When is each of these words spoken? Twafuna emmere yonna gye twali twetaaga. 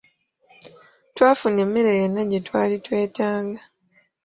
Twafuna 1.15 1.59
emmere 1.65 1.91
yonna 1.99 2.21
gye 2.29 2.39
twali 2.47 2.75
twetaaga. 2.85 3.61